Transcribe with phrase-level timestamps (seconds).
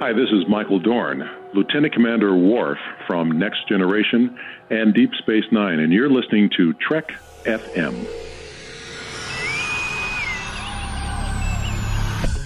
[0.00, 2.78] Hi, this is Michael Dorn, Lieutenant Commander Worf
[3.08, 4.38] from Next Generation
[4.70, 7.10] and Deep Space Nine, and you're listening to Trek
[7.42, 8.06] FM.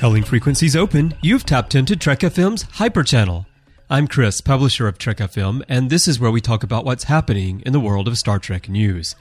[0.01, 3.45] Hailing frequencies open, you've tapped into Trek FM's Hyper Channel.
[3.91, 7.61] I'm Chris, publisher of Trek FM, and this is where we talk about what's happening
[7.67, 9.15] in the world of Star Trek news.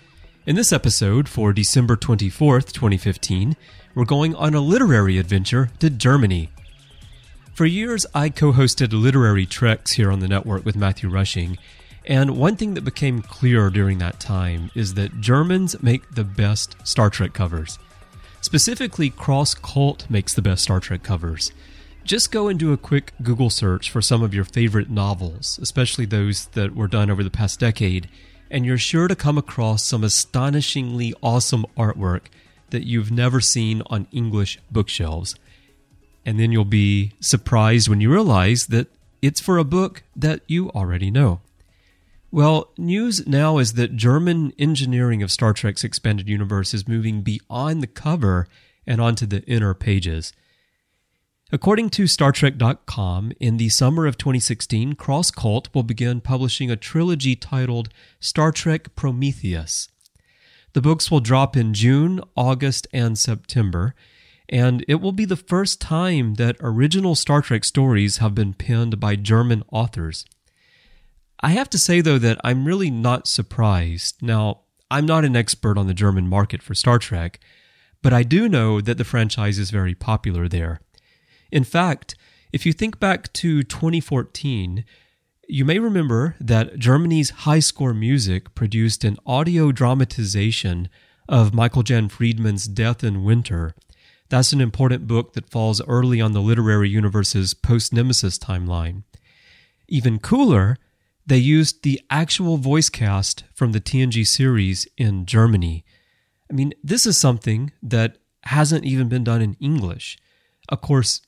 [0.46, 3.58] In this episode, for December 24th, 2015,
[3.94, 6.50] we're going on a literary adventure to Germany.
[7.54, 11.58] For years, I co hosted literary treks here on the network with Matthew Rushing,
[12.06, 16.76] and one thing that became clear during that time is that Germans make the best
[16.88, 17.78] Star Trek covers.
[18.40, 21.52] Specifically, Cross Cult makes the best Star Trek covers.
[22.06, 26.06] Just go and do a quick Google search for some of your favorite novels, especially
[26.06, 28.10] those that were done over the past decade,
[28.50, 32.22] and you're sure to come across some astonishingly awesome artwork
[32.70, 35.36] that you've never seen on English bookshelves
[36.26, 38.88] and then you'll be surprised when you realize that
[39.22, 41.42] it's for a book that you already know.
[42.32, 47.84] Well, news now is that German engineering of Star Trek's expanded universe is moving beyond
[47.84, 48.48] the cover
[48.88, 50.32] and onto the inner pages.
[51.52, 57.36] According to StarTrek.com, in the summer of 2016, Cross Cult will begin publishing a trilogy
[57.36, 57.90] titled
[58.22, 59.90] Star Trek Prometheus.
[60.72, 63.94] The books will drop in June, August, and September,
[64.52, 69.00] and it will be the first time that original Star Trek stories have been penned
[69.00, 70.26] by German authors.
[71.40, 74.22] I have to say, though, that I'm really not surprised.
[74.22, 77.40] Now, I'm not an expert on the German market for Star Trek,
[78.02, 80.82] but I do know that the franchise is very popular there.
[81.50, 82.16] In fact,
[82.52, 84.84] if you think back to 2014,
[85.48, 90.90] you may remember that Germany's High Score Music produced an audio dramatization
[91.30, 93.74] of Michael Jan Friedman's Death in Winter
[94.32, 99.04] that's an important book that falls early on the literary universe's post Nemesis timeline.
[99.90, 100.78] Even cooler,
[101.26, 105.84] they used the actual voice cast from the TNG series in Germany.
[106.50, 110.18] I mean, this is something that hasn't even been done in English.
[110.70, 111.20] Of course,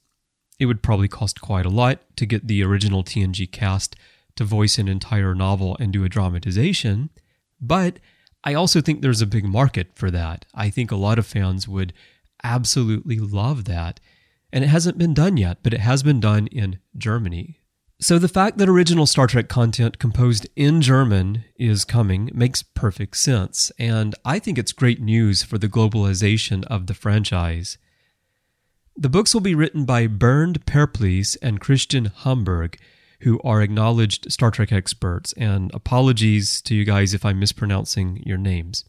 [0.58, 3.98] it would probably cost quite a lot to get the original TNG cast
[4.38, 7.10] to voice an entire novel and do a dramatization,
[7.60, 8.00] but
[8.46, 10.46] I also think there's a big market for that.
[10.54, 11.92] I think a lot of fans would
[12.44, 14.00] absolutely love that.
[14.52, 17.60] And it hasn't been done yet, but it has been done in Germany.
[18.00, 23.16] So the fact that original Star Trek content composed in German is coming makes perfect
[23.16, 27.78] sense, and I think it's great news for the globalization of the franchise.
[28.98, 32.78] The books will be written by Bernd Perplies and Christian Humberg,
[33.22, 38.38] who are acknowledged Star Trek experts, and apologies to you guys if I'm mispronouncing your
[38.38, 38.84] names.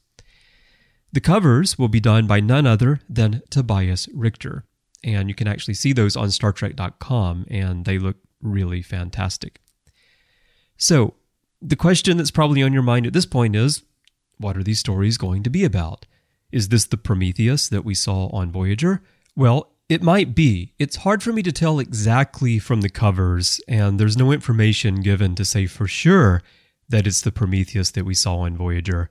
[1.15, 4.65] The covers will be done by none other than Tobias Richter.
[5.05, 9.61] And you can actually see those on StarTrek.com, and they look really fantastic.
[10.77, 11.15] So,
[11.63, 13.85] the question that's probably on your mind at this point is
[14.39, 16.05] what are these stories going to be about?
[16.51, 19.01] Is this the Prometheus that we saw on Voyager?
[19.37, 20.75] Well, it might be.
[20.81, 25.37] It's hard for me to tell exactly from the covers, and there's no information given
[25.37, 26.43] to say for sure
[26.89, 29.11] that it's the Prometheus that we saw on Voyager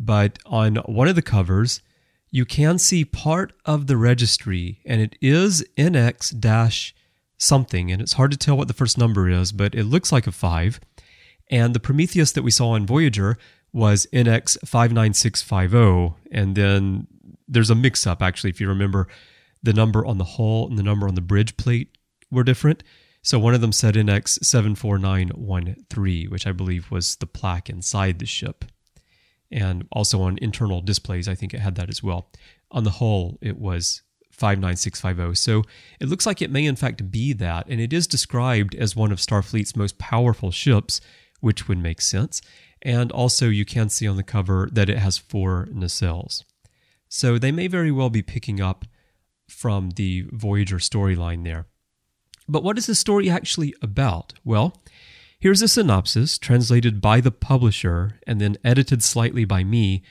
[0.00, 1.82] but on one of the covers,
[2.30, 6.94] you can see part of the registry, and it is NX dash
[7.36, 10.26] something, and it's hard to tell what the first number is, but it looks like
[10.26, 10.80] a five.
[11.50, 13.36] And the Prometheus that we saw on Voyager
[13.74, 17.06] was NX 59650, and then
[17.46, 19.06] there's a mix up actually, if you remember,
[19.62, 21.94] the number on the hull and the number on the bridge plate
[22.30, 22.82] were different.
[23.22, 28.24] So one of them said NX 74913, which I believe was the plaque inside the
[28.24, 28.64] ship
[29.50, 32.30] and also on internal displays, I think it had that as well.
[32.70, 34.02] On the whole, it was
[34.32, 35.34] 59650.
[35.34, 35.64] So
[36.00, 39.12] it looks like it may in fact be that, and it is described as one
[39.12, 41.00] of Starfleet's most powerful ships,
[41.40, 42.40] which would make sense.
[42.82, 46.44] And also, you can see on the cover that it has four nacelles.
[47.08, 48.86] So they may very well be picking up
[49.48, 51.66] from the Voyager storyline there.
[52.48, 54.32] But what is the story actually about?
[54.44, 54.80] Well,
[55.40, 60.02] Here's a synopsis translated by the publisher and then edited slightly by me,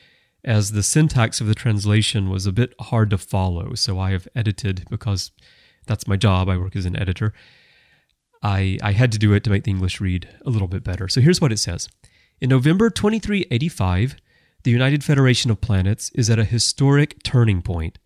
[0.44, 3.76] as the syntax of the translation was a bit hard to follow.
[3.76, 5.30] So I have edited because
[5.86, 6.50] that's my job.
[6.50, 7.32] I work as an editor.
[8.42, 11.08] I, I had to do it to make the English read a little bit better.
[11.08, 11.88] So here's what it says
[12.42, 14.16] In November 2385,
[14.64, 18.00] the United Federation of Planets is at a historic turning point.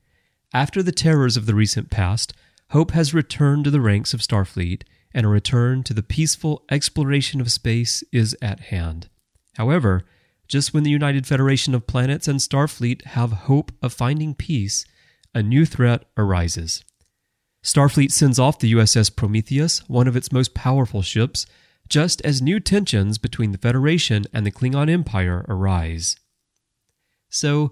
[0.53, 2.33] After the terrors of the recent past,
[2.71, 4.83] hope has returned to the ranks of Starfleet
[5.13, 9.09] and a return to the peaceful exploration of space is at hand.
[9.55, 10.03] However,
[10.47, 14.85] just when the United Federation of Planets and Starfleet have hope of finding peace,
[15.33, 16.83] a new threat arises.
[17.63, 21.45] Starfleet sends off the USS Prometheus, one of its most powerful ships,
[21.87, 26.17] just as new tensions between the Federation and the Klingon Empire arise.
[27.29, 27.71] So,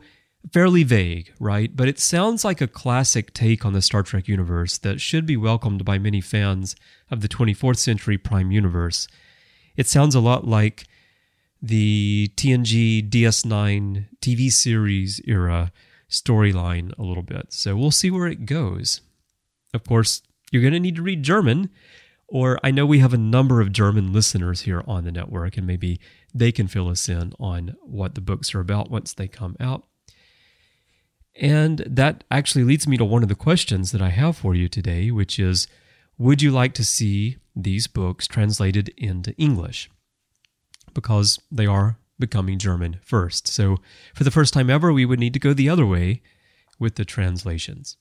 [0.51, 1.75] fairly vague, right?
[1.75, 5.37] But it sounds like a classic take on the Star Trek universe that should be
[5.37, 6.75] welcomed by many fans
[7.09, 9.07] of the 24th century Prime universe.
[9.75, 10.87] It sounds a lot like
[11.61, 15.71] the TNG DS9 TV series era
[16.09, 17.53] storyline a little bit.
[17.53, 19.01] So we'll see where it goes.
[19.73, 20.21] Of course,
[20.51, 21.69] you're going to need to read German,
[22.27, 25.65] or I know we have a number of German listeners here on the network, and
[25.65, 25.99] maybe
[26.33, 29.85] they can fill us in on what the books are about once they come out.
[31.35, 34.67] And that actually leads me to one of the questions that I have for you
[34.67, 35.67] today, which is
[36.17, 39.89] Would you like to see these books translated into English?
[40.93, 43.47] Because they are becoming German first.
[43.47, 43.77] So,
[44.13, 46.21] for the first time ever, we would need to go the other way
[46.79, 47.97] with the translations.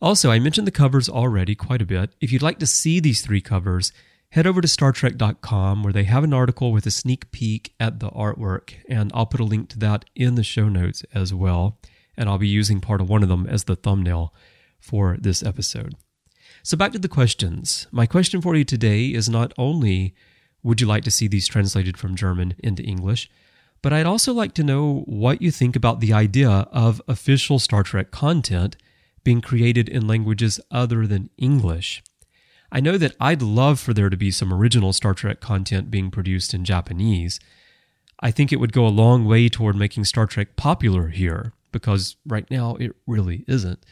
[0.00, 2.14] Also, I mentioned the covers already quite a bit.
[2.20, 3.92] If you'd like to see these three covers,
[4.30, 8.10] head over to StarTrek.com where they have an article with a sneak peek at the
[8.10, 11.78] artwork, and I'll put a link to that in the show notes as well
[12.18, 14.34] and I'll be using part of one of them as the thumbnail
[14.78, 15.94] for this episode.
[16.62, 17.86] So, back to the questions.
[17.90, 20.14] My question for you today is not only
[20.62, 23.30] would you like to see these translated from German into English,
[23.80, 27.84] but I'd also like to know what you think about the idea of official Star
[27.84, 28.76] Trek content
[29.22, 32.02] being created in languages other than English.
[32.72, 36.10] I know that I'd love for there to be some original Star Trek content being
[36.10, 37.38] produced in Japanese.
[38.20, 42.16] I think it would go a long way toward making Star Trek popular here because
[42.26, 43.84] right now it really isn't.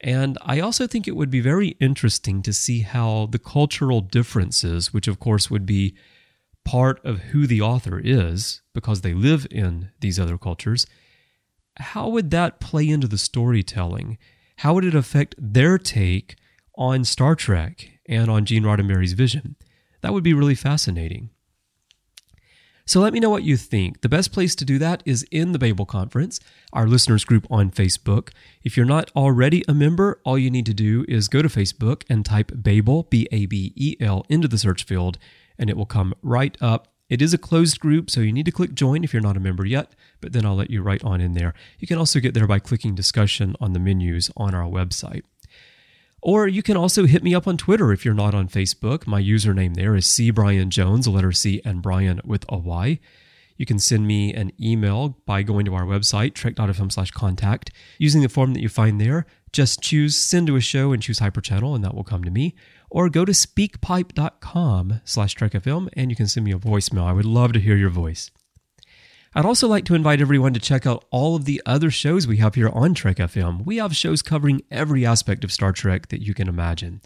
[0.00, 4.92] And I also think it would be very interesting to see how the cultural differences,
[4.92, 5.94] which of course would be
[6.64, 10.86] part of who the author is because they live in these other cultures,
[11.78, 14.18] how would that play into the storytelling?
[14.58, 16.36] How would it affect their take
[16.76, 19.56] on Star Trek and on Gene Roddenberry's vision?
[20.00, 21.30] That would be really fascinating.
[22.84, 24.00] So let me know what you think.
[24.00, 26.40] The best place to do that is in the Babel Conference,
[26.72, 28.30] our listeners group on Facebook.
[28.64, 32.02] If you're not already a member, all you need to do is go to Facebook
[32.10, 35.18] and type Babel, B A B E L, into the search field,
[35.58, 36.88] and it will come right up.
[37.08, 39.40] It is a closed group, so you need to click join if you're not a
[39.40, 41.54] member yet, but then I'll let you right on in there.
[41.78, 45.22] You can also get there by clicking discussion on the menus on our website.
[46.22, 49.08] Or you can also hit me up on Twitter if you're not on Facebook.
[49.08, 53.00] My username there is C Bryan Jones, a letter C and Bryan with a Y.
[53.56, 57.70] You can send me an email by going to our website, trek.fm slash contact.
[57.98, 61.18] Using the form that you find there, just choose send to a show and choose
[61.18, 62.54] hyperchannel and that will come to me.
[62.88, 67.04] Or go to speakpipe.com slash trekfm and you can send me a voicemail.
[67.04, 68.30] I would love to hear your voice.
[69.34, 72.36] I'd also like to invite everyone to check out all of the other shows we
[72.36, 73.64] have here on Trek FM.
[73.64, 77.00] We have shows covering every aspect of Star Trek that you can imagine.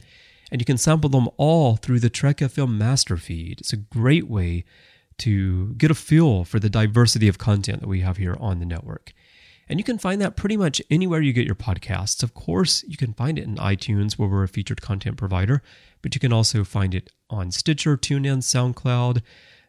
[0.50, 3.61] And you can sample them all through the Trek FM master feed.
[3.61, 4.64] It's a great way
[5.19, 8.67] to get a feel for the diversity of content that we have here on the
[8.67, 9.12] network.
[9.69, 12.25] And you can find that pretty much anywhere you get your podcasts.
[12.25, 15.62] Of course, you can find it in iTunes, where we're a featured content provider,
[16.02, 19.23] but you can also find it on Stitcher, TuneIn, SoundCloud,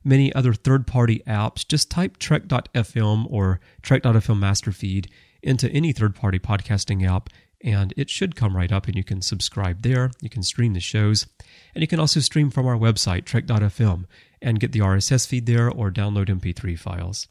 [0.08, 5.10] many other third party apps, just type Trek.fm or Trek.fm master feed
[5.44, 7.30] into any third party podcasting app
[7.62, 10.12] and it should come right up and you can subscribe there.
[10.22, 11.28] You can stream the shows
[11.74, 14.06] and you can also stream from our website, Trek.fm,
[14.42, 17.28] and get the RSS feed there or download MP3 files.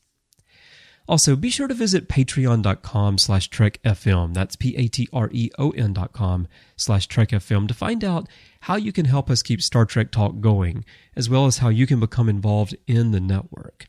[1.08, 4.34] Also, be sure to visit patreon.com slash trekfm.
[4.34, 8.28] That's P-A-T-R-E-O-N dot com slash trekfm to find out
[8.60, 10.84] how you can help us keep Star Trek Talk going,
[11.14, 13.86] as well as how you can become involved in the network.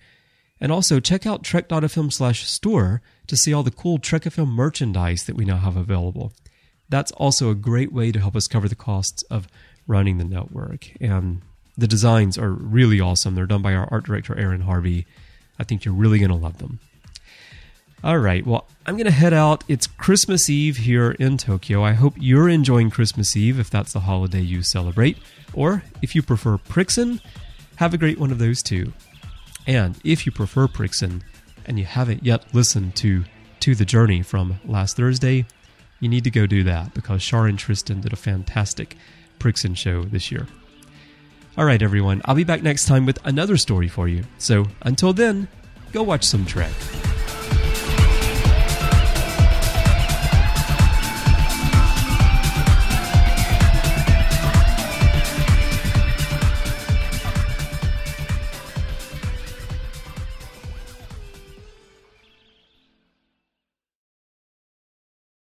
[0.60, 5.26] And also, check out trek.fm slash store to see all the cool Trek FM merchandise
[5.26, 6.34] that we now have available.
[6.90, 9.48] That's also a great way to help us cover the costs of
[9.88, 10.92] running the network.
[11.02, 11.42] And
[11.78, 13.36] the designs are really awesome.
[13.36, 15.06] They're done by our art director, Aaron Harvey.
[15.60, 16.80] I think you're really going to love them.
[18.04, 18.46] All right.
[18.46, 19.64] Well, I'm going to head out.
[19.68, 21.84] It's Christmas Eve here in Tokyo.
[21.84, 25.18] I hope you're enjoying Christmas Eve if that's the holiday you celebrate.
[25.54, 27.20] Or if you prefer Prixin,
[27.78, 28.94] have a great one of those too.
[29.66, 31.22] And if you prefer Prixin
[31.66, 33.24] and you haven't yet listened to
[33.62, 35.46] To the Journey from last Thursday,
[36.00, 38.96] you need to go do that because Shar and Tristan did a fantastic
[39.40, 40.48] Prixin show this year.
[41.58, 42.22] All right, everyone.
[42.26, 44.24] I'll be back next time with another story for you.
[44.38, 45.48] So until then,
[45.92, 46.72] go watch some Trek.